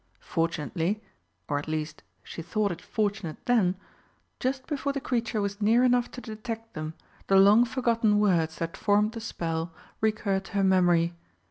Fortunately 0.33 0.99
or 1.47 1.59
at 1.59 1.67
least 1.67 2.01
she 2.23 2.41
thought 2.41 2.71
it 2.71 2.81
fortunate 2.81 3.45
then, 3.45 3.75
just 4.39 4.65
before 4.65 4.93
the 4.93 4.99
creature 4.99 5.39
was 5.41 5.61
near 5.61 5.83
enough 5.83 6.09
to 6.09 6.21
detect 6.21 6.73
them, 6.73 6.95
the 7.27 7.35
long 7.35 7.65
forgotten 7.65 8.17
words 8.19 8.55
that 8.55 8.75
formed 8.75 9.11
the 9.11 9.21
spell 9.21 9.71
recurred 10.01 10.45
to 10.45 10.51
her 10.53 10.63
memory. 10.63 11.13